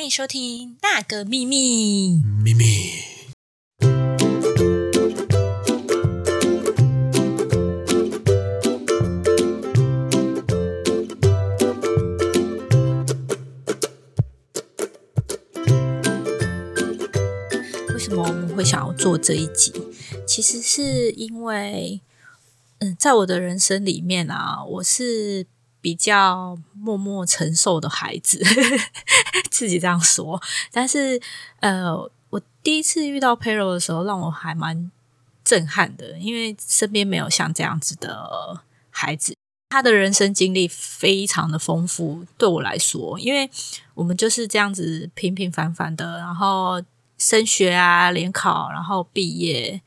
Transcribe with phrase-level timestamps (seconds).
[0.00, 2.14] 欢迎收听《那个秘密》。
[2.42, 2.64] 秘密。
[17.92, 19.70] 为什么我们会想要做这一集？
[20.26, 22.00] 其实是因为，
[22.78, 25.46] 嗯，在我的人生里面啊，我是
[25.80, 28.42] 比较默默承受的孩子，
[29.50, 30.40] 自己这样说。
[30.70, 31.20] 但是，
[31.60, 31.94] 呃，
[32.30, 34.90] 我第一次遇到 Pero 的时候，让我还蛮
[35.44, 39.34] 震撼的，因为身边没有像这样子的孩子。
[39.70, 43.48] 他的人生经历非常的丰富，对我来说，因为
[43.94, 46.82] 我们就是这样子平平凡凡的，然后
[47.16, 49.80] 升学啊、联考，然后毕业。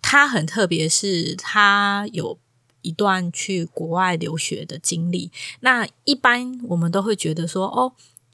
[0.00, 2.38] 他很特别，是他有
[2.82, 5.30] 一段去国外留学的经历。
[5.60, 7.92] 那一般我们都会觉得说，哦，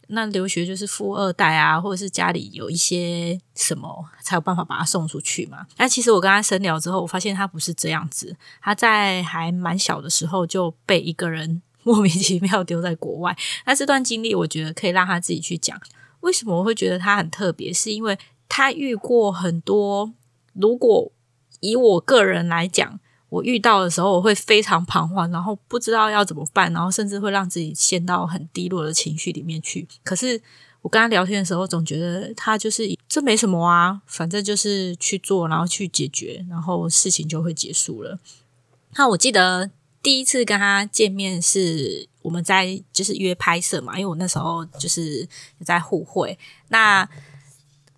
[0.08, 5.66] 那留学就是富二代啊，或者是家里有一些什么才有办法把他送出去嘛。
[5.78, 8.36] 那其实我跟他深聊之后，我发现他不是这样子。
[8.60, 13.36] 他在还蛮小的时候就被一个人莫名其妙丢在国外。
[13.64, 15.80] 那这段经历，我觉得可以让他自己去讲。
[16.20, 17.72] 为什么我会觉得他很特别？
[17.72, 20.12] 是因为他遇过很多，
[20.52, 21.10] 如果
[21.60, 23.00] 以我个人来讲，
[23.34, 29.88] 我遇到的时候，我会非常彷徨，然后不知道要怎么办，然后甚至会让自己陷到很低落的情绪里面去。
[30.04, 30.40] 可是
[30.82, 38.18] 我跟他聊天的时候，总觉得他就是这没什么啊，反正就是去做，然后去解决，然后事情就会结束了。
[38.96, 39.68] 那我记得
[40.00, 45.28] 第一次跟他见面是我们在就是约拍摄嘛，因为我那时候就是
[45.64, 46.38] 在互惠
[46.68, 47.08] 那。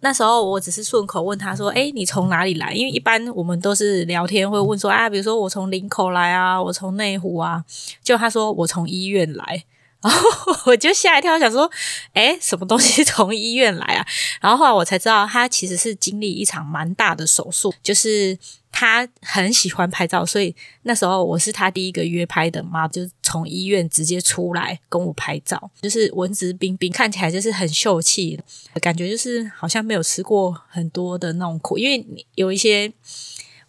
[0.01, 7.65] 那时候我只是顺口问他说：“哎，你从哪里来？”因为一般我们都是聊天会问说：“啊，比如说我从林口来啊，我从内湖啊。”
[8.05, 9.65] 就他说我从医院来，
[10.07, 11.69] 然 后我就吓一跳，想说
[12.15, 14.07] ：“哎，什么东西从医院来啊？”
[14.41, 18.39] 然后后来我才知道，他其实是经历一场蛮大的手术，就是
[18.71, 28.41] 他很喜欢拍照，所以那时候我是他第一个约拍的嘛，就从医院直接出来跟我拍照，就是文质彬彬，看起来就是很秀气，
[28.81, 32.93] 感觉就是好像没有吃过很多的那种苦，因为有一些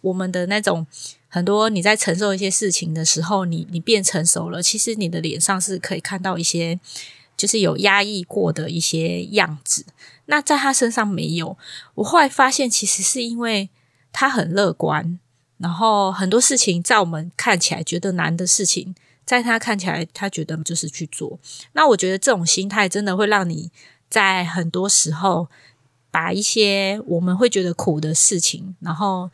[0.02, 0.86] 我们的那种
[1.28, 6.80] 很多你在承受一些事情的时候，你你变成熟了，其实你的脸上是可以看到一些
[7.36, 9.84] 就是有压抑过的一些样子。
[10.26, 11.56] 那在他身上没有，
[11.96, 13.68] 我后来发现其实是因为
[14.12, 15.18] 他很乐观，
[15.58, 21.38] 然后很多事情在我们看起来觉得难的事情，在他看起来他觉得就是去做。
[21.72, 23.70] 那我觉得这种心态真的会让你
[24.08, 25.48] 在很多时候
[26.10, 29.30] 把一些我们会觉得苦的事情，然后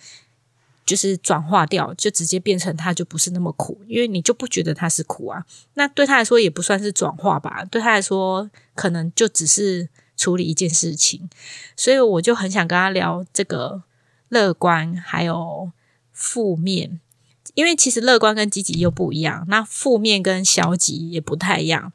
[0.84, 5.44] 就是转化掉，就直接变成它就不是那么苦，因为你就不觉得它是苦啊。
[5.74, 9.88] 那对他来说也不算是转化吧，对他来说可能就只是。
[10.16, 11.28] 处理一件事情，
[11.76, 13.82] 所以我就很想跟他聊这个
[14.28, 15.72] 乐观还有
[16.12, 17.00] 负面，
[17.54, 21.92] 因为其实乐观跟积极又不一样，那负面跟消极也不太一样。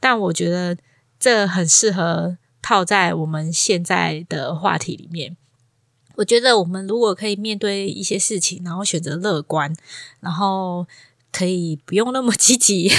[0.00, 0.76] 但我觉得
[1.20, 5.36] 这很适合套在我们现在的话题里面。
[6.20, 9.74] 我觉得我们如果可以面对一些事情，然后选择乐观，
[10.20, 10.86] 然后。
[11.32, 12.90] 可以不用那么积极，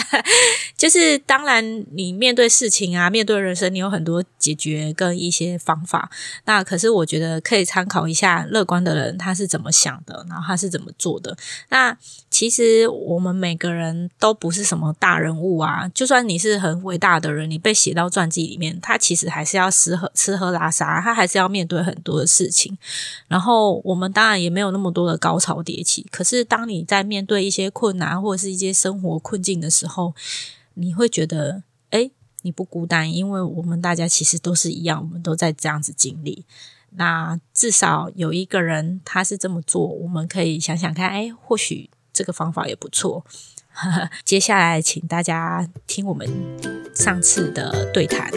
[0.76, 6.10] 就是当然，你面对事情啊，面对人生，你有很多解决跟一些方法。
[6.44, 11.36] 那可是我觉得可以参考一下乐观的人他是怎么想的，然后他是怎么做的。
[11.70, 11.96] 那
[12.30, 22.76] 其实我们每个人都不是什么大人物啊，就算你是很伟大的人，你被写到传记里面，他其实还是要吃喝吃喝拉撒，他还是要面对很多的事情。
[23.28, 30.14] 然后我们当然也没有那么多的高潮迭起，可是当你在面对一些些困难或者是一些生活困境的时候，
[30.74, 32.10] 你会觉得，哎，
[32.42, 36.44] 你不孤单，因为我们大家其实都是一样，我们都在这样子经历。
[36.94, 43.24] 那至少有一个人他是这么做，我们可以想想看，哎，或许这个方法也不错。
[44.24, 46.28] 接下来，请大家听我们
[46.94, 48.30] 上次的对谈。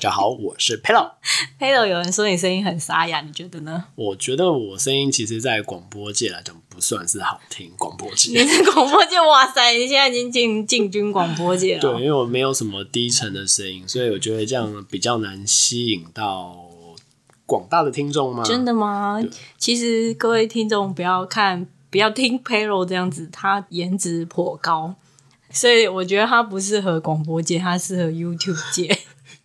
[0.00, 1.12] 家好， 我是 Pelo。
[1.60, 3.84] Pelo，有人说你声音很沙哑，你觉得呢？
[3.94, 7.70] 我觉得我声音其实，在广播界来讲，不算是好听。
[7.76, 9.20] 广播界，你是广播界？
[9.20, 11.80] 哇塞，你现在已经进进军广播界了。
[11.80, 16.56] 对，因为我没有什么低沉的声音，所以我觉得这样比较难吸引到
[17.44, 18.42] 广大的听众吗？
[18.42, 19.22] 真的吗？
[19.58, 24.94] 其实各位听众不要看，不要听 Pelo 这样子，他颜值颇高。
[25.52, 28.96] 所以我觉得他不适合广播界，他适合 YouTube 界。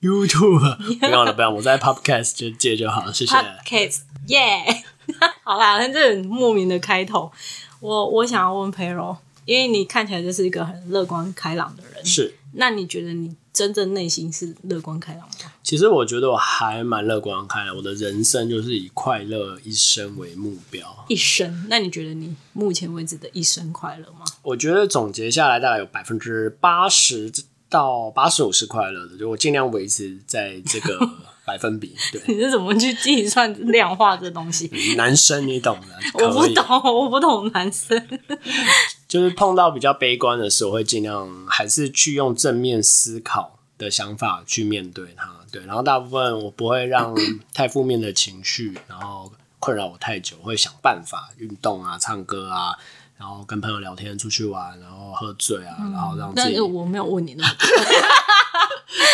[0.06, 3.34] YouTube， 不用了，不用，我在 Podcast 就借就好了，谢谢。
[3.36, 4.84] Podcast，耶！
[5.44, 7.32] 好啦，那这很莫名的开头。
[7.80, 15.52] 我我想要问 Pero，因为你看起来就是一个很乐观开朗的人，是，那你觉得你真正内心是乐观开朗吗？
[15.62, 21.06] 其实我觉得我还蛮乐观开朗，我的人生就是以快乐一生为目标。
[21.08, 21.68] 一生？
[21.70, 24.26] 那你觉得你目前为止的一生快乐吗？
[24.42, 27.32] 我觉得总结下来大概有百分之八十
[27.70, 31.00] 到八十五是快乐的，就我尽量维持在这个
[31.46, 31.96] 百分比。
[32.12, 34.70] 对，你是怎么去计算量化这东西？
[34.96, 35.96] 男生你懂的，
[36.26, 38.02] 我不懂，我不懂男生。
[39.08, 45.30] 就是碰到比较悲观的时候会尽量还是去用正面思考的想法去面对它。
[45.52, 47.16] 对，然后大部分我不会让
[47.54, 52.76] 太负面的情绪，然后困扰我太久，我会想办法运动啊、唱歌啊，
[53.18, 57.68] 然后跟朋友聊天、出去玩，然后喝醉啊，然后让自己我没有问你那么多。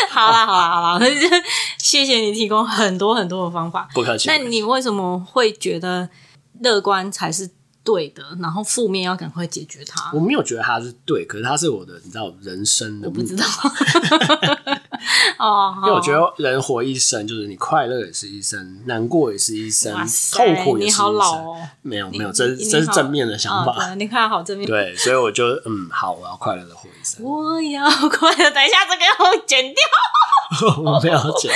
[0.10, 1.06] 好啦好啦好啦，
[1.80, 3.88] 谢谢你提供很多很多的方法。
[3.94, 4.28] 不客气。
[4.28, 6.10] 那你为什么会觉得
[6.60, 7.50] 乐观才是
[7.84, 10.12] 对的，然后负面要赶快解决它？
[10.14, 13.46] 我没有觉得它是对，可是它是我的，你知道人生的我不知道
[14.42, 14.76] 标。
[15.40, 20.90] 哦，因为我觉得人活一生，就是你快乐也是一生，难过也是一生痛苦也是一生。
[20.90, 23.74] 你好老哦，没有没有，你这这是正面的想啊法。
[23.88, 24.68] 对你看好正面。
[24.68, 27.24] 对，所以我就嗯，好，我要快乐的活一生。
[27.24, 29.76] 我要快乐，等一下这个要剪掉。
[30.84, 31.52] 我没有剪，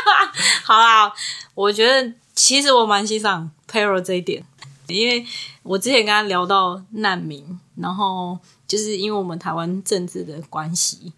[0.64, 1.12] 好啦，
[1.54, 4.44] 我觉得其实我蛮欣赏 Pero 这一点，
[4.88, 5.24] 因为
[5.62, 8.36] 我之前跟他聊到难民，然后
[8.66, 11.12] 就是因为我们台湾政治的关系，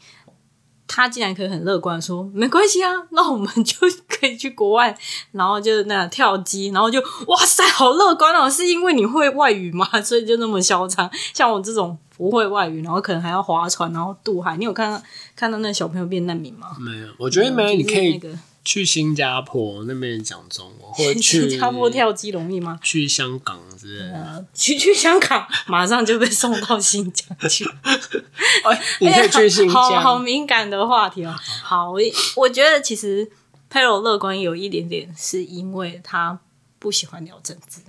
[0.97, 3.75] 他竟然可以很乐观地说没关系啊， 那我们就
[4.09, 4.97] 可以去国外，
[5.33, 8.49] 然后就那样跳机，然后就哇塞，好乐观哦！
[8.49, 9.85] 是因为你会外语吗？
[10.01, 11.11] 所以就那么嚣张？
[11.33, 15.03] 像我这种不会外语，然后可能还要划船，然后渡海，你有看到
[15.35, 16.69] 看到那小朋友变难民吗？
[16.79, 17.09] 没有。
[17.19, 18.21] 我觉得没有，你可以
[18.65, 22.79] 去新加坡那边讲中文， 或者去新加坡跳机容易吗？
[22.83, 24.13] 去香港之类的。
[24.15, 27.65] 呃，去 去香港，马上就被送到新疆去。
[28.65, 30.21] 哎，你可以去新好好疆。
[30.23, 31.35] 敏感的话题哦。
[31.63, 32.01] 好，我
[32.37, 33.31] 我觉得其实
[33.69, 36.39] 佩柔乐观有一点点是因为他
[36.79, 37.81] 不喜欢聊政治，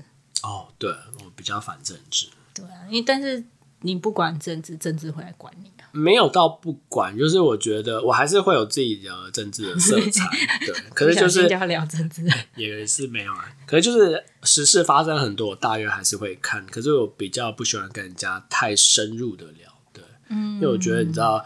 [0.44, 3.44] 哦，对我比较反政治，对啊，因为但是
[3.86, 5.88] 你不管政治，政治会来管你啊。
[5.92, 10.28] 没有到不管，就是我觉得我还是会有自己的政治的色彩。
[10.66, 13.56] 对，可是就是不小心就要聊政治，也是没有啊。
[13.68, 16.66] 可是就是时事发生很多，我大约还是会看。
[16.66, 21.46] 可是我比较不喜欢跟人家太深入的聊，对，嗯，因为我觉得你知道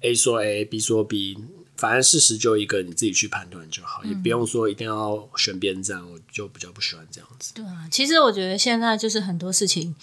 [0.00, 1.36] ，A 说 A，B 说 B，
[1.76, 6.00] 反正事实就一个，你自己去判断就好，也不用说一定要选边站。
[6.10, 7.52] 我就比较不喜欢这样子。
[7.54, 7.86] 对啊。
[7.90, 9.94] 其实我觉得现在就是很多事情，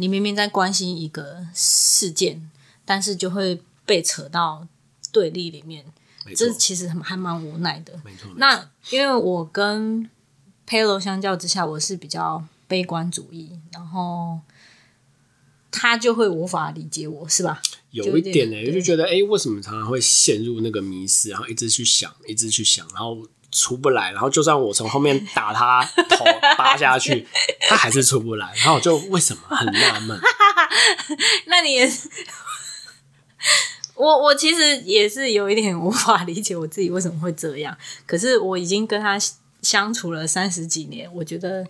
[0.00, 2.50] 你明明在关心一个事件，
[2.86, 4.66] 但是就会被扯到
[5.12, 5.84] 对立里面，
[6.34, 8.00] 这，其实还蛮无奈的。
[8.02, 8.30] 没错。
[8.36, 10.08] 那因为我跟
[10.66, 14.40] Pelo 相较之下，我是比较悲观主义，然后
[15.70, 17.60] 他就会无法理解我，是吧？
[17.90, 23.18] 有一点呢、对就觉得哎、诶为什么常常会陷入那个迷失，然后一直去想，一直去想，然后
[23.52, 26.24] 出不来，然后就算我从后面打他头
[26.56, 27.26] 扒下去，
[27.70, 30.20] 他还是出不来，然后我就为什么很纳闷？
[31.46, 32.08] 那你也是，
[33.94, 37.76] 我我其实也是有一点无法理解我自己为什么会这样。
[38.06, 39.16] 可是我已经跟他
[39.62, 41.64] 相处了三十几年，我觉得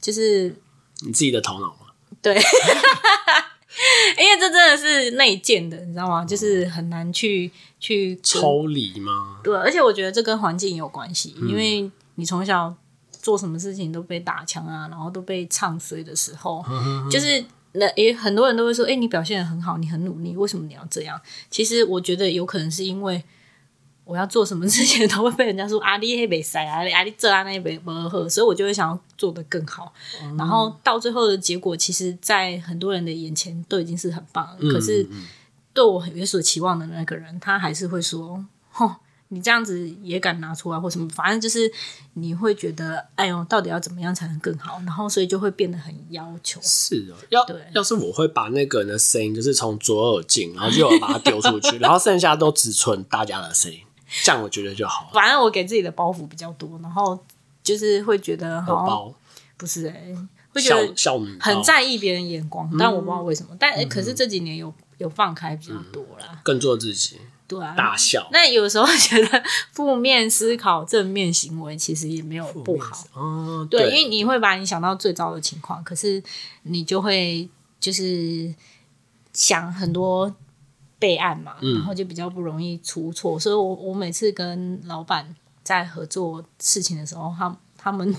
[0.00, 0.54] 就是
[1.00, 1.86] 你自己的头脑吗？
[2.20, 2.34] 对，
[4.18, 6.24] 因为这真的是内建的，你知道吗？
[6.24, 7.50] 就是很难去
[7.80, 9.40] 去抽离吗？
[9.42, 12.74] 对，而且我觉得这跟环境有关系，因为你从小
[13.26, 16.64] 做什么事情都被打枪啊，然后都被唱衰的时候，
[17.10, 21.20] 就是那也很多人都会说，哎、你表现的很好，你很努力，为什么你要这样？
[21.50, 23.20] 其实我觉得有可能是因为
[24.04, 29.92] 我要做什么事情都会被人家说啊，你黑北塞啊，啊你这啊那北不喝，所以我就会想要做的更好，
[30.38, 35.02] 然后到最后的结果，其实，在很多人的眼前都已经是很棒了，可是。
[35.10, 35.26] 嗯
[35.76, 38.42] 对我有所期望的那个人，他还是会说
[38.72, 38.94] ：“吼，
[39.28, 41.08] 你这样子也敢拿出来，或什么？
[41.08, 41.70] 反正就是
[42.14, 44.78] 你会觉得，哎呦，到底要怎么样才能更好？
[44.86, 46.60] 然后所以就会变得很要求。
[46.62, 53.80] 是哦，要对要是我会把那个人的声音，就是从左耳进，然后就有把它丢出去，然后剩下都只存大家的声音，
[54.22, 55.10] 这样我觉得就好了。
[55.12, 57.18] 反正我给自己的包袱比较多，然后
[57.62, 59.14] 就是会觉得好像荷包
[59.56, 60.14] 不是哎、
[60.52, 60.94] 会觉得
[61.40, 63.56] 很在意别人眼光，但我不知道为什么。
[63.58, 67.18] 但、可是这几年有有放开比较多啦，更做自己，
[67.48, 68.28] 对啊，大笑。
[68.32, 72.96] 那有时候觉得负面思考、正面行为其实也没有不好。
[73.14, 76.22] 哦，对，因为你会把你想到最糟的情况，可是
[76.62, 77.48] 你就会
[77.78, 78.54] 就是
[79.32, 80.34] 想很多
[80.98, 83.38] 备案嘛，然后就比较不容易出错。
[83.38, 88.14] 所以我我每次跟老板在合作事情的时候，他他们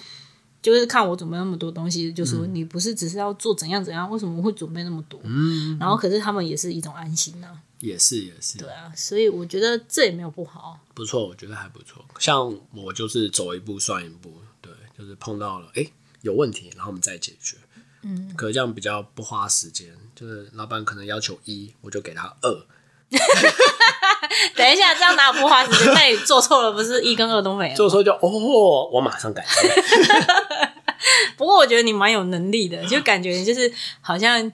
[0.67, 5.17] 就是看我准备那么多东西，就说你不是只是要做怎样怎样，为什么会准备那么多？
[5.23, 7.47] 嗯，然后可是他们也是一种安心呐、
[7.79, 10.77] 也是也是，对啊，所以我觉得这也没有不好。
[10.93, 12.03] 不错，我觉得还不错。
[12.19, 17.55] 像我就是走一步算一步，对，就是碰到了哎、诶有问题，然后我们再解决。
[18.01, 22.65] 嗯，可是这样比较不花时间，就是老板可能要求一，我就给他二。
[24.55, 25.93] 等一下，这样哪有不花时间？
[25.93, 27.75] 那你做错了，不是一跟二都没了？
[27.75, 29.45] 做错就哦，我马上改。
[31.37, 33.71] 不过我觉得你蛮有能力的，就感觉就是
[34.01, 34.51] 好像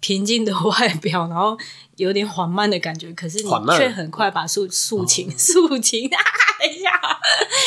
[0.00, 1.56] 平静的外表，然后
[1.96, 6.18] 有点缓慢的感觉，可是你却很快把事事情事情啊，
[6.60, 7.00] 等一下，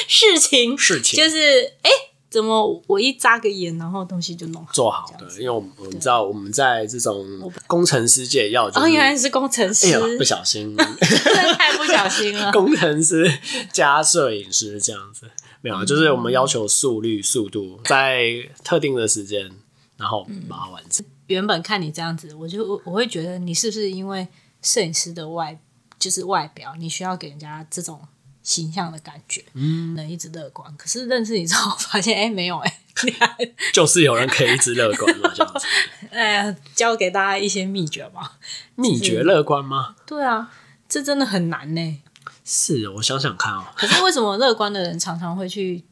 [0.07, 4.71] 事情事情就是哎、诶怎么我一眨个眼，然后东西就弄好？
[4.71, 7.25] 做好的，因为我们我们知道我们在这种
[7.65, 12.51] 工程师界要就是，哦，原来是工程师，哎不小心， 太不小心了。
[12.53, 13.27] 工程师
[13.73, 15.25] 加摄影师这样子，
[15.61, 19.49] 没有就是我们要求速率、速度在特定的时间，
[19.97, 21.03] 然后把它完成。
[21.27, 24.27] 原本看你这样子，我就我会觉得你是不是因为
[24.61, 25.59] 摄影师的外
[25.97, 27.99] 就是外表，你需要给人家这种
[28.43, 30.73] 形象的感觉，嗯，能一直乐观。
[30.77, 32.79] 可是认识你之后，发现哎、没有哎、
[33.73, 35.65] 就是有人可以一直乐观嘛，这样子。
[36.11, 38.37] 哎呀，教给大家一些秘诀吧。
[38.75, 39.95] 秘诀乐观吗？
[40.05, 40.51] 对啊，
[40.87, 42.01] 这真的很难呢。
[42.43, 45.83] 是我想想看哦，可是为什么乐观的人常常会去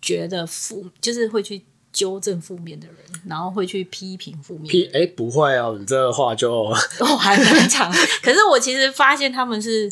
[0.00, 1.62] 觉得负，就是会去
[1.92, 2.96] 纠正负面的人，
[3.26, 4.66] 然后会去批评负面？
[4.70, 6.74] 批哎、不会哦，你这个话就我
[7.18, 7.92] 还蛮长。
[8.22, 9.90] 可是我其实发现他们是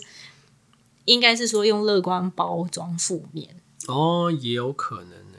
[1.06, 3.56] 应该是说用乐观包装负面。
[3.88, 5.38] 哦也有可能呢。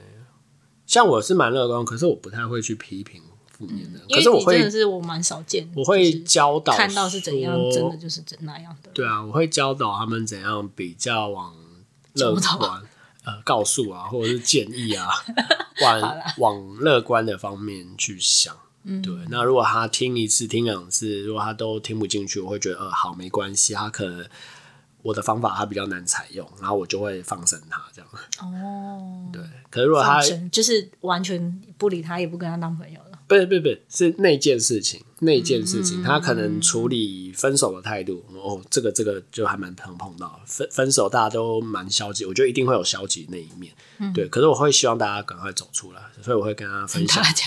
[0.86, 8.90] 像我是蛮乐观，可是我不太会去批评负面的可是我真的是我蛮少见，我会教导看到是怎样，真的就是怎那样的。
[8.94, 11.54] 对啊，我会教导他们怎样比较往
[12.14, 12.82] 乐观，
[13.24, 15.08] 呃，告诉啊，或者是建议啊，
[15.82, 18.56] 往往乐观的方面去想。
[18.84, 24.26] 嗯对，那如果他听一次、听两次，如果他都听不进去，我会觉得呃，好，没关系，他可能
[25.02, 28.10] 我的方法他比较难采用，然后我就会放生他这样。
[28.40, 33.07] 哦，对，可是如果他就是完全不理他，也不跟他当朋友了。
[33.28, 44.26] 不是不是不是是那件事情，那件事嗯情，他可能处理分手的态度，哦，这个这个就还蛮常碰到分分手，大家都蛮消极，我觉得一定会有消极那一面，嗯对。
[44.28, 47.30] 可是我会希望大家赶快走出来，所以我会跟他分享大。
[47.32, 47.44] 家，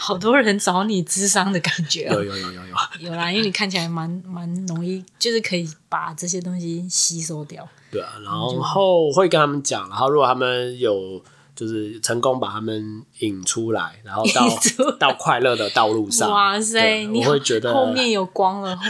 [0.00, 2.14] 好多人找你智商的感觉哦。
[2.14, 2.76] 有有有有有，
[3.10, 7.68] 有啦，因为你看起来蛮蛮容易，就是可以把这些东西吸收掉。
[7.90, 11.22] 对啊，然后会跟他们讲，然后如果他们有
[11.54, 14.48] 就是成功把他们引出来，然后到
[14.98, 18.78] 到快乐的道路上，哇塞，你我会觉得后面有光了，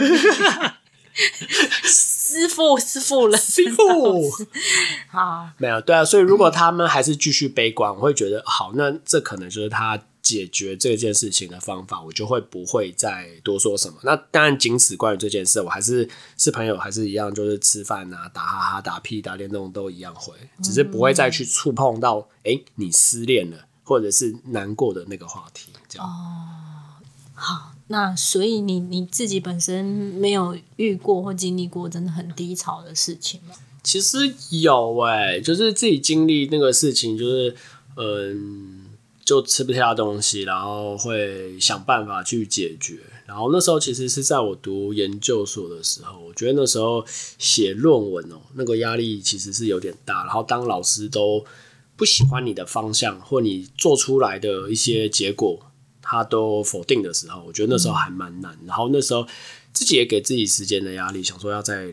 [1.83, 4.29] 师傅师傅了，师傅。
[5.09, 13.99] 好，没有，对啊，所以如果他们还是继续悲观，我会觉得好，那这可能就是他解决这件事情的方法，我就会不会再多说什么。
[14.01, 27.03] 那当然，仅此关于这件事，我还是是朋友，还是一样，就是吃饭啊、打哈哈、打屁、打电动都一样会，只是不会再去触碰到，哎、你失恋了，或者是难过的那个话题，这样哦。
[27.35, 33.53] 好，那所以你你自己本身没有遇过或经历过真的很低潮的事情吗？
[33.83, 34.17] 其实
[34.49, 37.55] 有哎、就是自己经历那个事情，就是
[37.97, 38.84] 嗯，
[39.25, 42.99] 就吃不下东西，然后会想办法去解决。
[43.25, 47.03] 然后那时候其实是在我读研究所的时候，我觉得那时候
[47.39, 50.23] 写论文哦、那个压力其实是有点大。
[50.25, 51.43] 然后当老师都
[51.95, 55.59] 不喜欢你的方向，或你做出来的一些结果，
[56.03, 58.55] 他都否定的时候，我觉得那时候还蛮难。
[58.63, 59.25] 然后那时候
[59.73, 61.91] 自己也给自己时间的压力，想说要在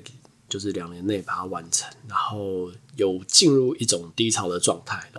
[0.50, 5.10] 就是两年内把它完成，然后有进入一种低潮的状态，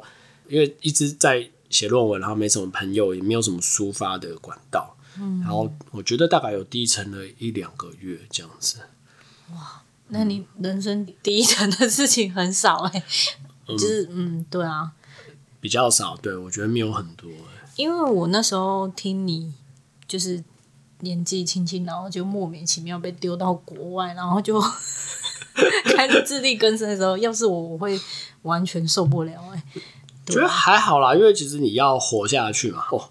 [0.48, 8.78] 因为一直在写论文，然后没什么朋友，也没有什么抒发的管道，嗯，然后我觉得大概有低沉了一两个月这样子，
[9.52, 13.04] 哇那你人生第一层的事情很少哎、
[13.68, 14.92] 就是嗯，对啊，
[15.60, 17.30] 比较少，对我觉得没有很多、
[17.76, 19.52] 因为我那时候听你
[20.08, 20.44] 就是
[21.00, 24.62] 年纪轻轻，然后就莫名其妙被丢到国外，然后就
[25.96, 28.00] 开始自力更生的时候，要是我，我会
[28.44, 29.64] 完全受不了哎、
[30.26, 33.10] 觉得还好啦，因为其实你要活下去嘛，哦，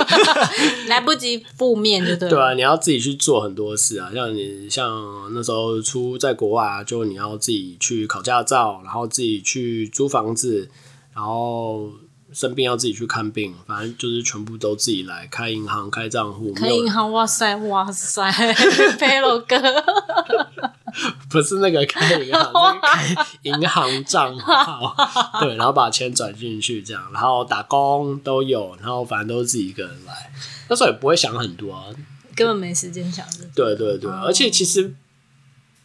[0.88, 2.34] 来不及负面就对了。
[2.34, 4.86] 对啊，你要自己去做很多事啊，像你像
[5.32, 10.68] 那时候出在国外啊，就你要自己去考驾照，然后自己去租房子，
[11.14, 11.90] 然后
[12.32, 18.30] 生病要自己去看病，反正就是全部都自己来开银行、开账户，开银行，哇塞哇塞，
[18.98, 19.56] 佩罗哥，
[21.28, 24.94] 不是那个开银行，是开银行账号，
[25.40, 30.32] 对，然后把钱转进去这样，然后打工都有，然后反正都是自己一个人来，
[30.68, 31.86] 那时候也不会想很多啊，
[32.34, 33.44] 根本没时间想着。
[33.54, 34.94] 对对对，而且其实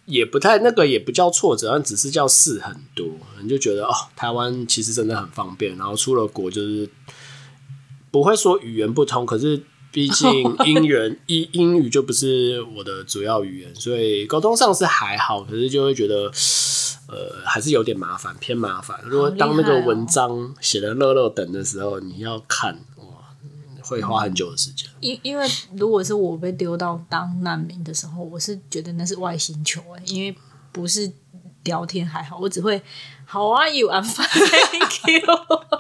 [0.06, 3.08] 也不太那个，也不叫挫折，只是叫事很多，
[3.42, 6.90] 你就觉得哦，台湾其实真的很方便，然后出了国就是
[8.12, 9.64] 不会说语言不通，可是
[10.00, 16.32] 毕竟英语 英英语就不是我的主要语言，所以沟通上是还好，可是就会觉得。
[17.12, 18.96] 呃，还是有点麻烦，偏麻烦。
[19.04, 23.04] 如果当那个文章写的热热等的时候，你要看哇，
[23.82, 24.88] 会花很久的时间。
[25.00, 25.44] 因因为
[25.76, 30.36] 如果是我被丢到当难民的时候，我是觉得那是外星球哎、因为
[30.72, 31.12] 不是
[31.64, 32.80] 聊天还好，我只会
[33.28, 33.90] How are you?
[33.90, 35.79] I'm fine, thank you。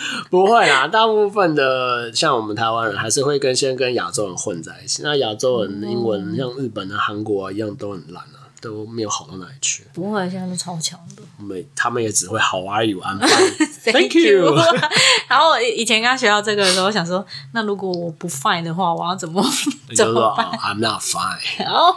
[0.30, 5.02] 不会啦，大部分的像我们台湾人还是会跟先跟亚洲人混在一起。
[5.02, 9.84] 那亚洲人英文像日本啊、韩国啊一样都很烂啊，都没有好到哪里去。
[9.92, 11.22] 不会，现在都超强的。
[11.38, 13.00] 没他们也只会 How are you?
[13.00, 13.92] I'm fine.
[13.92, 14.54] Thank you.
[15.28, 19.44] 然后我以前刚学到这个的时候，我想说，那如果我不 fine 的话，我要怎么
[19.96, 20.46] 怎么办？
[20.46, 21.64] 哦 I'm not fine.
[21.66, 21.94] 哦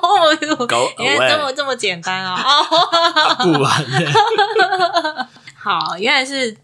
[0.99, 2.41] 原来这.么这么简单啊！
[2.41, 5.27] 哦，不然呢？
[5.63, 6.55] 好，原来是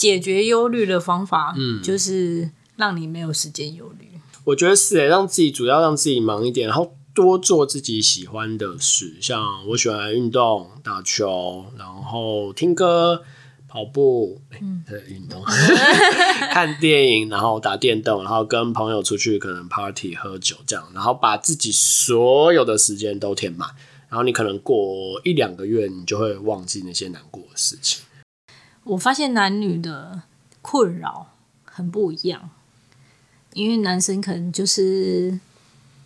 [0.00, 4.08] 解决忧虑的方法，嗯，就是让你没有时间忧虑。
[4.44, 13.22] 我觉得是诶，让自己主要让自己忙一点，然后多做自己喜欢的事，像我喜欢运动、打球，然后听歌、
[13.68, 15.44] 跑步，嗯，运动，
[16.50, 23.68] 看电影，然后打电动，然后跟朋友出去可能 party 喝酒这样，然后把自己所有的时间都填满，
[24.08, 28.02] 然后你可能过一两个月，你就会忘记那些难过的事情。
[28.84, 30.22] 我发现男女的
[30.62, 31.28] 困扰
[31.64, 32.50] 很不一样，
[33.52, 35.38] 因为男生可能就是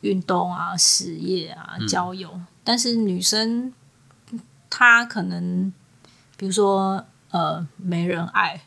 [0.03, 3.73] 运动啊、事业啊、交友，但是女生
[4.69, 5.73] 她可能，
[6.37, 8.61] 比如说呃，没人爱，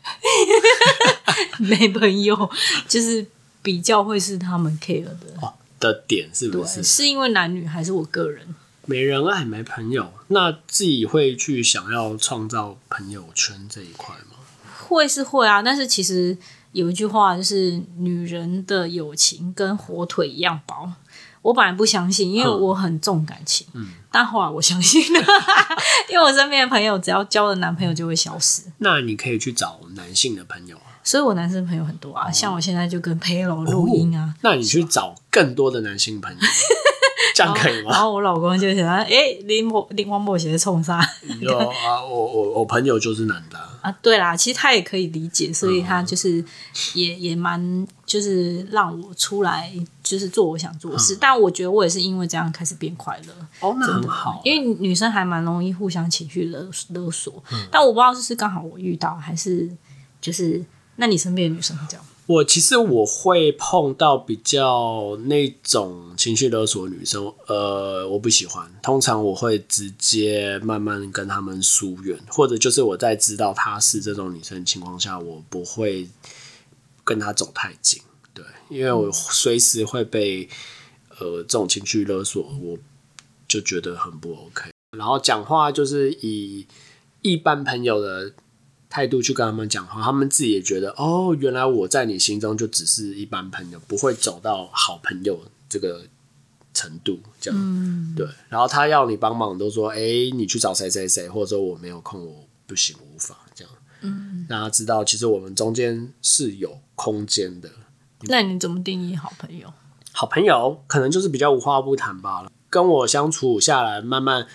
[1.59, 2.49] 没朋友，
[2.87, 3.25] 就是
[3.61, 5.17] 比较会是他们 care 的。
[5.41, 6.81] 哦的点是不，是？
[6.83, 8.55] 是因为男女还是我个人？
[8.87, 14.37] 没人爱，没朋友，那自己会去想要创造朋友圈这一块吗？
[14.87, 16.37] 会是会啊，但是其实
[16.71, 20.93] 有一句话就是“女人的友情跟火腿一样薄”。
[21.43, 22.59] 我本来不相信，因为嗯。
[22.61, 23.87] 我很重感情，嗯。
[24.11, 25.19] 但后来我相信了，
[26.09, 32.21] 因为我身边的朋友只要交了男朋友就会消失，那你可以去找男性的朋友啊，所以我男生朋友很多哦。
[32.21, 36.39] 啊，像我现在就跟 Pelo 录音啊，那你去找更多的男性朋友，
[37.37, 38.01] 这样可以吗然？
[38.01, 43.91] 后我老公就想，哎、林某林王某写冲啥你说啊，我我我朋友就是男的啊，啊？
[44.01, 46.43] 对啦，其实他也可以理解，所以嗯他就是
[46.95, 49.71] 也也蛮就是让我出来，
[50.01, 51.13] 就是做我想做的事。
[51.13, 57.43] 嗯但我觉得我也是因为这样开始变快乐，哦，那很好，因为女生还蛮容易互相情绪勒勒索。
[57.51, 59.69] 嗯但我不知道是不是刚好我遇到，还是
[60.19, 62.03] 就是那你身边的女生会这样？
[62.27, 68.69] 我其实我会碰到比较那种情绪勒索的女生，呃，我不喜欢。
[68.83, 76.09] 通常我会直接慢慢跟她们疏远，或者就是我在知道她是这种女生的情况下，我不会
[77.05, 78.01] 跟她走太近。
[78.33, 80.49] 对，因为我随时会被
[81.19, 82.77] 呃这种情绪勒索，我
[83.47, 84.69] 就觉得很不 OK。
[84.97, 86.67] 然后讲话就是以
[87.21, 88.33] 一般朋友的
[88.97, 96.01] 态度去跟他们讲话，他们自己也觉得哦，原来我在你心中就只是一般朋友，不会走到好朋友这个
[96.73, 98.27] 程度，这样、对。
[98.49, 99.99] 然后他要你帮忙，都说哎，
[100.33, 103.71] 你去找谁谁谁，或者说我没有空，我不行，我无法这样。
[104.01, 107.69] 嗯，让他知道其实我们中间是有空间的。
[108.21, 109.71] 那你怎么定义好朋友？
[110.11, 114.47] 好朋友可能就是比较无话不谈罢了，跟我相处下来，慢慢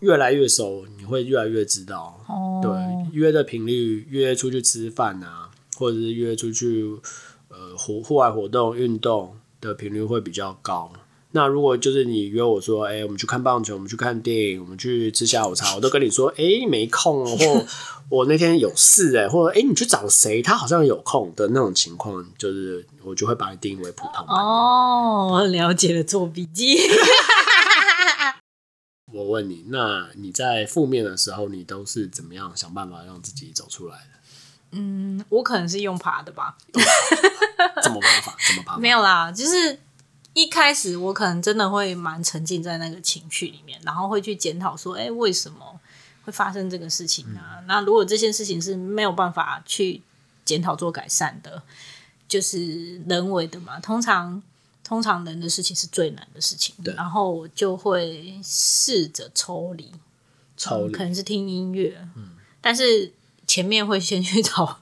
[0.00, 2.20] 越来越熟，你会越来越知道。
[2.28, 2.70] 哦，对，
[3.12, 6.96] 约的频率，约出去吃饭啊，或者是约出去
[7.48, 10.92] 呃户户外活动、运动的频率会比较高。
[11.32, 17.66] 那如果就是你约我说，哎、我们去看棒球，我们去看电影，我们去吃下午茶，我都跟你说，哎、没空哦，或
[18.08, 24.24] 我那天有事哎、或者哎、你去找谁，他好像有空的那种情况，就是我就会把你定义为普通。
[24.26, 26.78] 哦，我了解了，做笔记。
[29.18, 34.10] 我问你，那你在负面的时候，你都是怎么样想办法让自己走出来的？
[34.70, 36.56] 嗯，我可能是用爬的吧。
[37.82, 38.36] 怎么爬法？
[38.46, 38.78] 怎么爬？
[38.78, 39.80] 没有啦，就是
[40.34, 45.80] 一开始我可能真的会蛮沉浸在那个情绪里面，然后会去检讨说，哎、为什么
[46.24, 47.58] 会发生这个事情啊？
[47.66, 50.00] 那如果这件事情是没有办法去
[50.44, 51.60] 检讨做改善的，
[52.28, 53.80] 就是人为的嘛。
[53.80, 54.40] 通常
[54.82, 56.94] 通常人的事情是最难的事情，对。
[56.94, 59.92] 然后我就会试着抽离，
[60.56, 60.92] 抽离。
[60.92, 63.12] 可能是听音乐，嗯，但是
[63.46, 64.80] 前面会先去找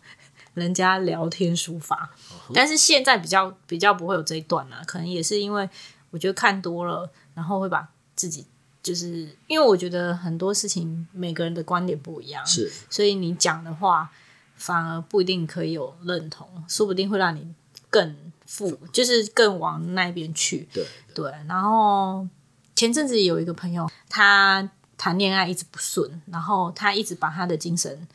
[0.55, 2.11] 人家聊天抒发，
[2.55, 5.69] 但是现在比较比较不会有这一段了、可能也是因为
[6.11, 8.47] 我觉得看多了，然后会把自己
[8.83, 12.71] 就是因为我觉得很多事情每个人的观点不一样，是。
[12.89, 14.11] 所以你讲的话
[14.55, 17.53] 反而不一定可以有认同，说不定会让你
[17.91, 20.69] 更负，就是更往那边去。
[20.73, 22.27] 对对，然后
[22.75, 28.07] 前阵子有一个朋友，他谈恋爱一直不顺，然后他一直把他的精神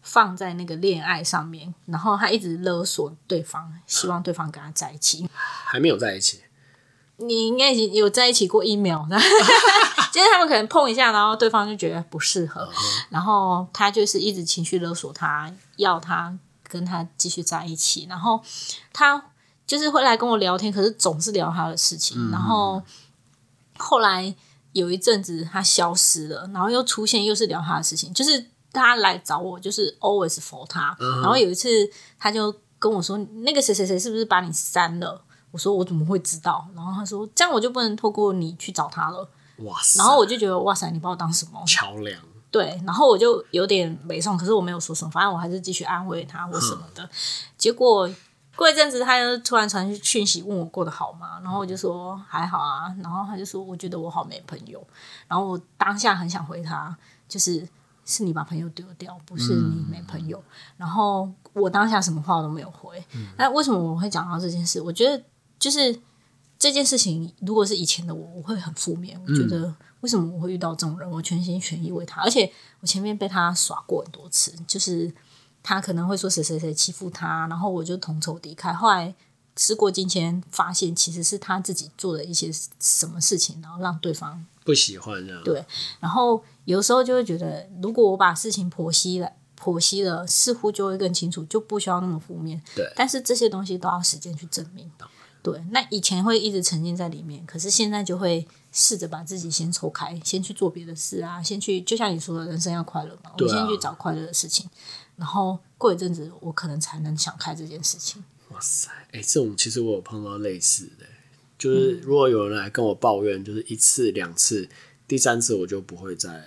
[0.00, 5.28] 放在那个恋爱上面，然后他一直勒索对方，希望对方跟他在一起。
[5.34, 6.40] 还没有在一起，
[7.16, 9.06] 你应该已经有在一起过一秒，
[10.12, 12.68] 就是他们可能碰一下，然后对方就觉得不适合，
[13.10, 18.42] 然后他就是一直情绪勒索他，要他跟他继续在一起，然后
[18.92, 19.24] 他
[19.72, 22.82] 就是会来跟我聊天，可是总是聊他的事情，然后
[23.78, 24.34] 后来
[24.72, 31.70] 有一阵子他消失了，然后又出现，又是聊他的事情，就是他来找我，就是 always for 他，然后有一次
[32.18, 35.24] 他就跟我说，那个谁谁谁是不是把你删了？
[35.50, 36.68] 我说我怎么会知道？
[36.76, 39.26] 然后他说这样我就不能透过你去找他了。
[39.60, 39.98] 哇塞！
[39.98, 41.64] 然后我就觉得哇塞，你把我当什么？
[41.66, 47.08] 桥梁，对，然后我就有点没送，可是我没有说什么，反正我还是继续安慰他或什么的。
[47.56, 48.06] 结果
[48.62, 51.40] 过一阵子，他又突然传讯息问我过得好吗？
[51.42, 52.94] 然后我就说还好啊。
[53.02, 54.80] 然后他就说我觉得我好没朋友。
[55.26, 56.96] 然后我当下很想回他，
[57.28, 57.68] 就是
[58.04, 60.40] 是你把朋友丢掉，不是你没朋友。
[60.76, 63.04] 然后我当下什么话都没有回。
[63.36, 64.80] 那、为什么我会讲到这件事？
[64.80, 65.20] 我觉得
[65.58, 65.98] 就是
[66.56, 69.20] 这件事情，如果是以前的我，我会很负面。
[69.26, 71.10] 我觉得为什么我会遇到这种人？
[71.10, 75.12] 我全心全意为他，而且我前面被他耍过很多次，就是
[75.62, 78.74] 他可能会说谁谁谁欺负他，然后我就同仇敌忾。
[78.74, 79.14] 后来
[79.56, 85.42] 事过境迁，发现其实是他自己做了一些什么事情，然后让对方不喜欢这样。
[85.44, 85.64] 对
[86.00, 89.32] 然后有时候就会觉得，如果我把事情剖析了。
[89.64, 92.60] 剖析了，似乎就会更清楚，就不需要那么负面。
[92.74, 94.90] 对但是这些东西都要时间去证明。
[95.40, 104.68] 对，那以前会一直沉浸在里面，可是现在就会试着把自己先抽开，先去做别的事啊，先去，就像你说的，人生要快乐嘛，我先去找快乐的事情，
[105.22, 108.24] 然后过一阵子，我可能才能想开这件事情。
[108.48, 111.06] 哇塞，哎、这种其实我有碰到类似的，
[111.56, 114.68] 就是如果有人来跟我抱怨，就是一次两次，
[115.06, 116.44] 第三次我就不会再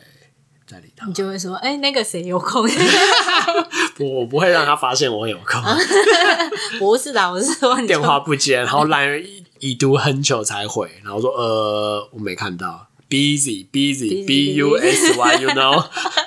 [0.67, 2.67] 再理他你，就会说，哎、那个谁有空？
[3.99, 5.61] 我我不会让他发现我有空，
[6.77, 15.83] 不是的，我是说电话不接，然后来已已读很久才回，然后说呃我没看到，busy busy b u s y you know，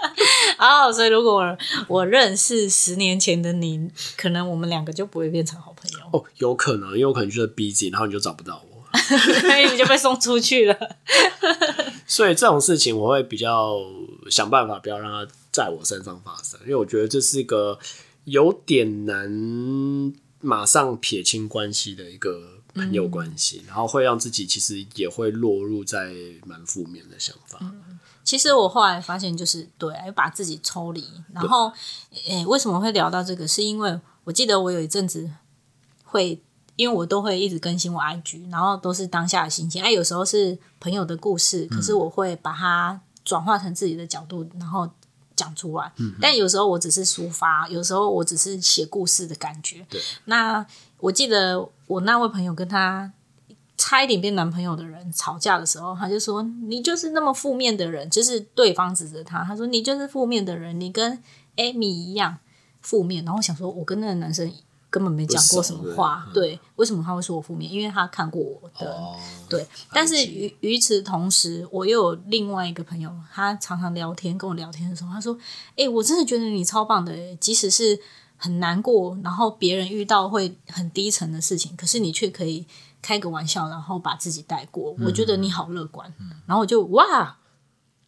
[0.59, 10.77] 哦，所以如果我我认识十年前的你，可能我们两个就不会变成好朋友，哦有可能，因为我可能就是 busy，然后你就找不到我，所 以你就被送出去了。
[12.07, 13.79] 所以这种事情我会比较
[14.31, 17.79] 想办法不要让它在我身上发生，因为我觉得这是一个
[18.25, 19.31] 有点难
[20.41, 26.15] 马上撇清关系的一个朋友关系，然后会让自己其实也会落入在
[26.47, 27.61] 蛮负面的想法。
[28.25, 31.03] 其实我后来发现，就是对，把自己抽离。
[31.33, 31.73] 然后，
[32.27, 33.49] 诶，为什么会聊到这个？
[33.49, 35.31] 是因为我记得我有一阵子
[36.05, 36.43] 会，
[36.77, 39.83] 因为我都会一直更新我 IG，然后都是当下的心情。
[39.83, 44.87] 哎，有时候是朋友的故事，可是我会把它转化成自己的角度，然后
[45.35, 45.91] 讲出来。
[46.21, 49.87] 但有时候我只是抒发，有时候我只是写故事的感觉。
[49.89, 50.67] 对，那
[51.01, 53.13] 我记得我那位朋友跟他
[53.77, 61.23] 差一点变男朋友的人吵架的时候，他就说：“你就是那么负面的人。”就是对方指责他，他说：“你就是负面的人，你跟
[61.57, 62.39] Amy 一样
[62.81, 64.53] 负面。”然后我想说，我跟那个男生
[64.91, 67.71] 根本没讲过什么话，对，为什么他会说我负面？
[67.71, 69.15] 因为他看过我的，哦，
[69.49, 69.65] 对。
[69.93, 75.39] 但是与与此同时，我又有另外一个朋友，他常常聊天，跟我聊天的时候，他说
[75.77, 78.01] ：“哎、我真的觉得你超棒的、欸，即使是
[78.39, 82.65] 很难过，然后别人遇到会很低沉的事情，可是你却可以
[83.03, 84.97] 开个玩笑，然后把自己带过。
[85.05, 86.11] 我觉得你好乐观。
[86.47, 87.39] 然后我就哇，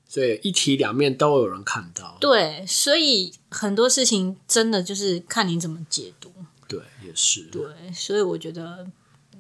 [0.08, 6.32] 所以一体两面都有人看到，对，所以很多事情真的就是看你怎么解读。
[6.66, 8.86] 对，也是，对，所以我觉得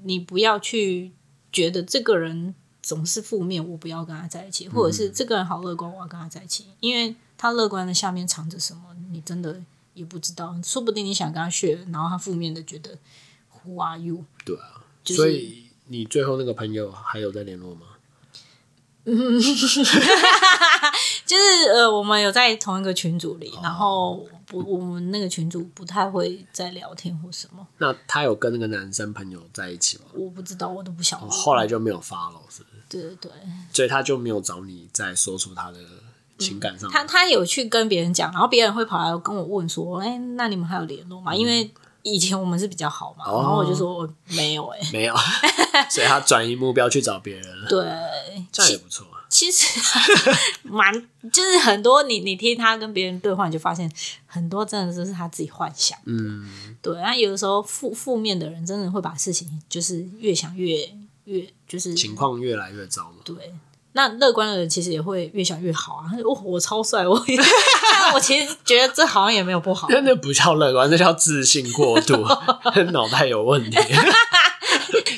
[0.02, 1.12] 你不要去
[1.52, 9.62] 觉得这个人总是负面，我不要跟他在一起，或者是这个人好乐观，我要跟他在一起，因为他乐观的下面藏着什么，你真的
[9.94, 10.54] 也不知道。
[10.62, 12.98] 说不定你想跟他 share，然后他负面的觉得
[13.64, 14.24] Who are you？
[14.44, 14.82] 对啊。
[15.02, 17.86] 就是所以你最后那个朋友还有在联络吗？
[19.04, 30.04] 嗯 就是呃，我们有在同一个群组里，然后不，我们那个群组不太会再聊天或什么，那他有跟那个男生朋友在一起吗？
[30.12, 31.26] 我不知道，我都不晓得。
[31.26, 32.82] 哦后来就没有发了，是不是？
[32.90, 33.32] 对对对，
[33.72, 35.78] 所以他就没有找你再说出他的
[36.40, 36.92] 情感上的。
[36.92, 41.70] 他他有去跟别人讲，然后别人会跑来跟我问说：“哎、那你们还有联络吗？”因为
[42.02, 45.14] 以前我们是比较好嘛，哦然后我就说我没有、哎， 没有，
[45.90, 47.84] 所以他转移目标去找别人了，对，
[48.50, 49.20] 这样也不错啊。
[49.28, 49.64] 其实
[50.64, 50.92] 蛮
[51.32, 53.88] 就是很多你你听他跟别人对话，你就发现
[54.26, 55.96] 很多真的就是他自己幻想。
[56.06, 56.48] 嗯，
[56.82, 60.90] 对，那有的时候负负面的人真的会把事情就是越想越
[61.26, 63.18] 越就是情况越来越糟嘛。
[63.24, 63.36] 对。
[63.92, 66.06] 那乐观的人其实也会越想越好啊！
[66.24, 67.20] 哦，我超帅，我
[67.92, 72.16] 但我其实觉得这好像也没有不好， 那那不叫乐观，那叫自信过度，
[72.92, 73.76] 脑袋有问题。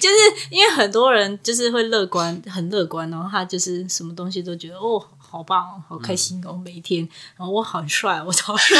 [0.00, 0.16] 就是
[0.50, 8.76] 因为很多人就是会乐观，很乐观，然后他就是什么东西都觉得哦，好棒哦，好开心哦，每一天，然后我很帅，我超 帅，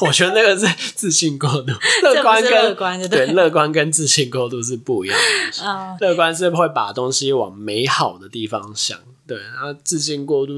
[0.00, 5.64] 我觉得那个是自信过度， 乐观跟乐观对乐观跟自信过度是不一样的。
[5.64, 10.54] 啊、 乐观是会把东西往美好的地方想，对，然后自信过度，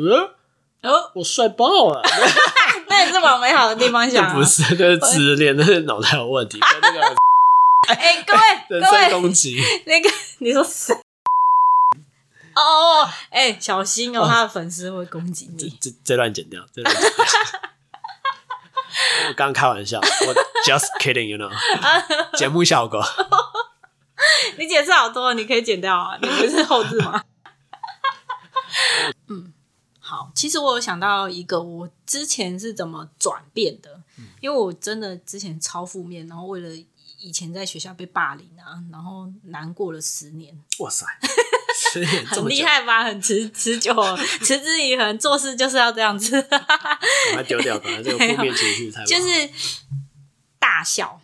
[0.83, 2.01] 呃，哦，我帅爆了，
[2.89, 7.01] 那也是往美好的地方想、啊，不是，就是自恋，那是脑袋有问题，跟那个
[7.89, 9.61] 哎、各位人身各位，攻击。
[9.85, 10.97] 那个你说谁？
[12.57, 15.77] 哦哎、小心哦，他的粉丝会攻击你。
[15.81, 17.25] 这这段剪掉，这段剪掉。
[19.29, 21.51] 我刚开玩笑，我 just kidding，you know，
[22.39, 23.03] 节目效果。
[24.57, 27.25] 你解释好多，你可以剪掉啊，你不是后置吗？
[29.29, 29.53] 嗯，
[29.99, 34.01] 好，其实我有想到一个，我之前是怎么转变的，
[34.41, 36.69] 因为我真的之前超负面，然后为了
[37.19, 41.07] 以前在学校被霸凌啊，然后难过了十年，哇塞，
[42.01, 43.05] 十年很厉，害吧？
[43.05, 46.59] 很持持久哦，持之以恒，做事就是要这样子，把
[47.35, 49.51] 它丢掉， 这个负面情绪才就是
[50.59, 51.21] 大笑，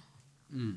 [0.52, 0.76] 嗯，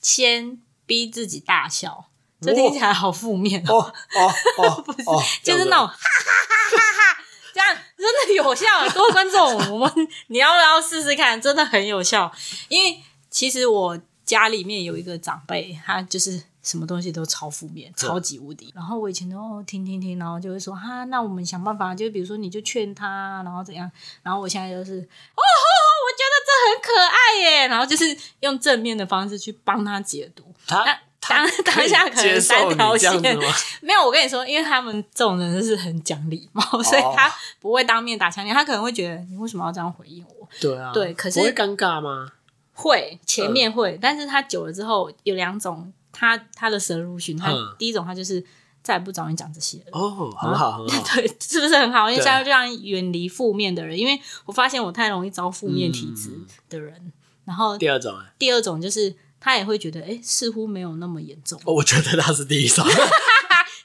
[0.00, 5.04] 先逼自己大笑，这听起来好负面哦哦哦 不是，
[5.42, 8.66] 就是那种哈哈哈哈哈，这样真的有效。
[8.94, 11.40] 各位观众，我们你要不要试试看？
[11.40, 12.30] 真的很有效。
[12.68, 18.72] 因为其实我家里面有一个长辈，他就是什么东西都超负面，超级无敌。
[18.74, 23.88] 然后我以前都哦听听听，然后就会说哈，那我们想办法，就比如说你就劝他，然后怎样。
[24.22, 30.42] 然后我现在就是哦，我觉得这很可爱耶，然后就是用正面的方式去帮他解读。
[30.66, 30.82] 他
[31.20, 33.12] 当当下可能三条线？
[33.80, 40.48] 没有，我跟你说，因为他们这种人就是很讲礼貌，所以他不会当面打枪你，他可能会觉得你为什么要这样回应我？
[40.60, 42.32] 对啊，对可是会尴尬吗？
[42.74, 48.42] 会前面会，但是他久了之后有两种，他他的 solution，他嗯第一种他就是
[48.82, 49.84] 再也不找你讲这些了。
[49.92, 51.04] 哦，很好，很好。
[51.14, 52.08] 对，是不是很好？
[52.08, 57.12] 因为对现在就让远离负面的人，因为我发现我太容易招负面体质嗯的人。
[57.44, 61.60] 然后第二种，哎第二种就是他也会觉得，哎，似乎没有那么严重。
[61.66, 62.86] 哦我觉得他是第一种。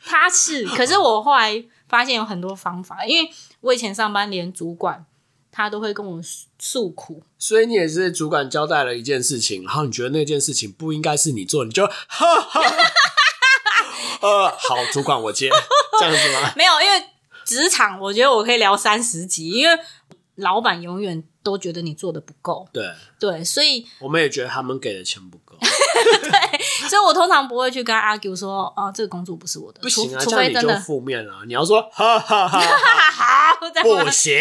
[0.06, 3.30] 他是，可是我后来发现有很多方法，因为
[3.62, 5.06] 我以前上班连主管
[5.52, 12.62] 他都会跟我诉诉苦，所以你也是主管交代了一件事情，然后你觉得那件事情不应该是你做，你就 哈哈，
[14.22, 15.50] 呃，好，主管我接，
[16.00, 16.54] 这样子吗？
[16.58, 17.06] 没有，因为
[17.46, 19.80] 职场我觉得我可以聊三十集，因为
[20.40, 22.84] 老板永远都觉得你做的不够，对，
[23.20, 30.80] 对，所以我们也觉得他们给的钱不够， 对所以我通常不会去跟他 argue 说，哦，这个工作不是我的，不行啊，除除这样你就非真的。
[30.82, 31.46] 负面了。
[31.46, 34.34] 你要说哈哈哈哈，好，这样吗不行，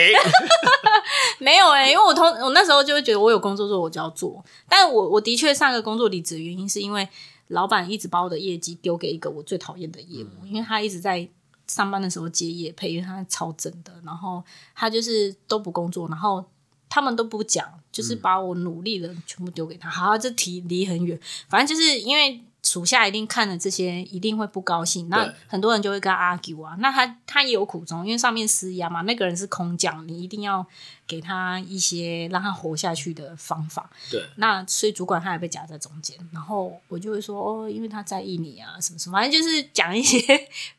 [1.39, 7.09] 没有哎、因为我通我那时候就会觉得我有工作做我就要做，但我我的确上个工作离职的原因是因为
[7.49, 11.29] 老板一直把我的业绩丢给一个我最讨厌的业务，因为他一直在
[11.69, 14.43] 上班的时候接夜配，因为他超整的，然后
[14.75, 16.45] 他就是都不工作，然后
[16.89, 19.89] 他们都不讲，就是把我努力的全部丢给他。
[19.89, 22.43] 好，这题离很远，反正就是因为。
[22.69, 25.09] 属下一定看了这些，一定会不高兴。
[25.09, 26.77] 那很多人就会跟他 argue 啊。
[26.81, 29.01] 那他他也有苦衷，因为上面施压嘛。
[29.03, 30.67] 那个人是空降，你一定要
[31.07, 33.89] 给他一些让他活下去的方法。
[34.11, 40.21] 对，那所以主管他也被夹在中间，然后我就会说哦，因为他在意你啊，什么什么，反正就是讲一些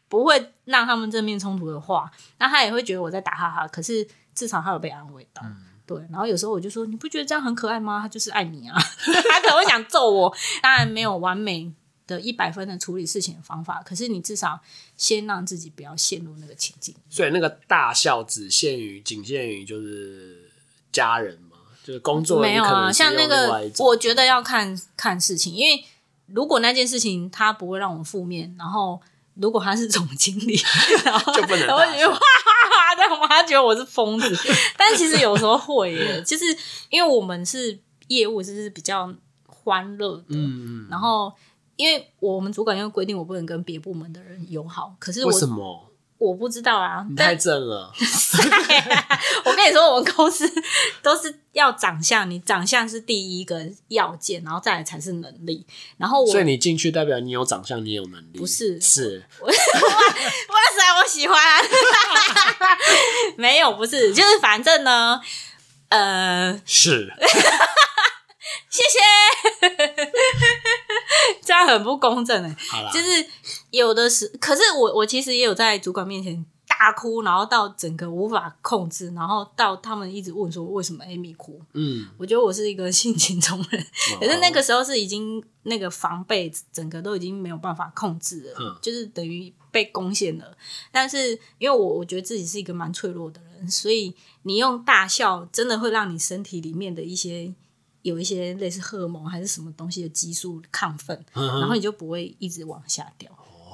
[0.08, 5.42] 不会让他们正面冲突的话，那他也会觉得我在打哈哈，可是至少他有被安慰到。
[5.88, 8.00] 对，然后有时候我就说，你不觉得这样很可爱吗？
[8.00, 10.32] 他就是爱你啊， 他可能会想揍我。
[10.62, 11.74] 当然没有完美
[12.10, 14.60] 的一百分的处理事情的方法，可是你至少
[14.98, 16.96] 先让自己不要陷入那个情境。
[17.10, 20.50] 所以那个大笑只限于仅限于就是
[20.92, 25.86] 家人嘛，就是工作没有啊，像那个，我觉得要看看事情，因为
[26.26, 29.00] 如果那件事情它不会让我负面，然后
[29.36, 30.60] 如果他是总经理，
[31.06, 34.38] 然后就不能然后大笑就哈哈哈但我妈觉得我是疯子。
[34.78, 36.44] 但其实有时候会耶，就是
[36.90, 39.14] 因为我们是业务，就是比较
[39.46, 40.24] 欢乐的。
[40.30, 41.34] 嗯，然后，
[41.80, 45.86] 因为我们主管因为规定我不能跟别部门的人友好，可是我为什么？
[46.18, 47.06] 我不知道啊。
[47.10, 47.90] 你太正了，
[49.46, 50.46] 我跟你说，我们公司
[51.02, 55.66] 都是要长相，你长相是第一个要件，然后再来才是能力。
[55.96, 59.56] 然后我所以你进去代表你有长相，你有能力，不是是哇塞，
[61.02, 61.38] 我喜欢、
[63.38, 65.22] 没有，不是，就是反正呢，
[65.88, 67.14] 呃，是，
[68.70, 69.00] 谢谢，
[71.42, 72.56] 这样很不公正哎。
[72.70, 73.26] 好啦，就是
[73.72, 83.86] 有的时，可是我我其实也有在主管面前大哭，然后到整个无法控制，然后到他们一直问说为什么 Amy 哭，嗯，我觉得我是一个 性情中人，
[84.20, 90.56] 可是那个时候是已经那个防备整个都已经没有办法控制了，嗯就是等于被攻陷了。
[90.92, 97.54] 但是因为我我觉得自己是一个蛮脆弱的人，所以你用大笑真的会让你身体里面的一些
[98.02, 103.30] 有一些类似荷尔蒙还是什么东西的激素亢奋，然后你就不会一直往下掉。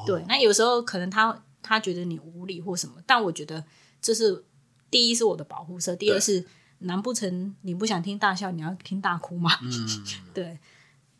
[0.06, 3.64] 对，那有时候可能他他觉得你无理或什么，但我觉得
[4.02, 4.44] 这是
[4.90, 6.46] 第一是我的保护色，第二是
[6.80, 9.52] 难不成你不想听大笑，你要听大哭吗？
[9.62, 9.72] 嗯，
[10.34, 10.60] 对，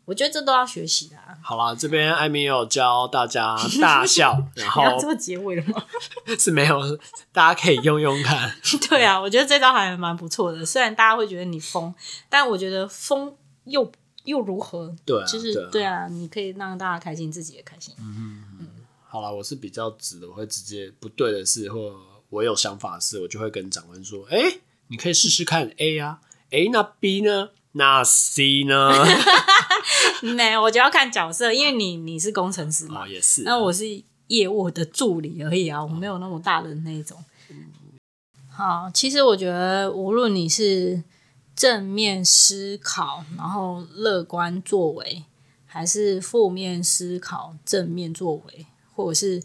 [0.06, 1.36] 我觉得这都要学习的、啊。
[1.42, 5.84] 好啦，这边艾米有教大家大笑， 然后你要做结尾了吗？
[6.38, 6.80] 是没有，
[7.32, 8.50] 大家可以用用看。
[8.88, 10.64] 对啊，我觉得这招还蛮不错的。
[10.64, 11.92] 虽然大家会觉得你疯，
[12.30, 13.92] 但我觉得疯又
[14.24, 14.94] 又如何？
[15.04, 17.94] 对啊，就是对啊你可以让大家开心，自己也开心。
[17.98, 18.42] 嗯
[19.08, 21.94] 好啦，我是比较直的，我会直接不对的事或
[22.28, 27.50] 我有想法的事，我就会跟长官说：“哎、你可以试试看 A 啊，哎、那 B 呢？
[27.72, 28.92] 那 C 呢？
[30.34, 33.84] 没有，我就要看角色，因为你你是工程师嘛，哦，也是，那我是
[34.28, 37.22] 业务的助理而已啊，我没有那么大的那种。
[38.50, 41.02] 好，其实我觉得无论你是
[41.54, 45.24] 正面思考，然后乐观作为，
[45.66, 49.42] 还是负面思考正面作为，或者是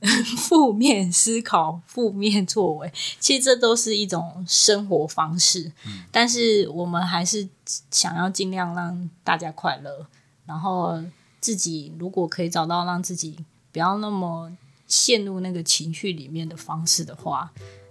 [0.36, 5.72] 负面思考负面作为，其实这都是一种生活方式。
[6.12, 7.48] 但是我们还是
[7.90, 10.06] 想要尽量让大家快乐，
[10.44, 11.02] 然后
[11.40, 13.36] 自己如果可以找到让自己
[13.72, 14.52] 不要那么
[14.86, 17.50] 陷入那个情绪里面的方式的话，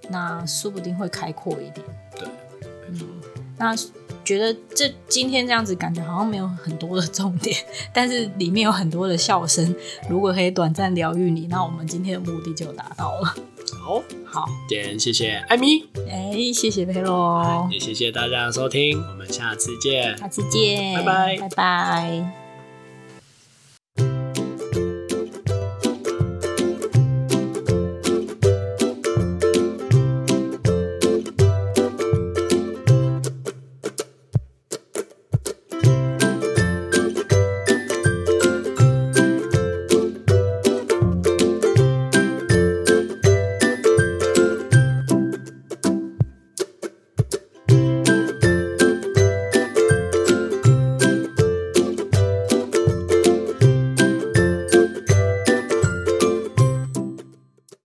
[0.10, 1.86] 那说不定会开阔一点。
[2.18, 2.28] 对，
[2.90, 3.00] 嗯
[3.58, 3.76] 那
[4.26, 7.56] 觉得这今天这样子感觉好像没有很多的重点，
[7.94, 9.74] 但是里面有很多的笑声。
[10.10, 13.36] 如果可以短暂疗愈你，那我们今天的目的就达到了。
[13.84, 20.18] 好，好，今天谢谢艾米，哎，谢谢佩洛，也谢谢大家的收听，我们下次见。
[20.18, 22.45] 下次见，拜拜拜拜。